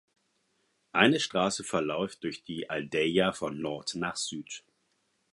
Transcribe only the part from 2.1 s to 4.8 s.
durch die Aldeia von Nord nach Süd.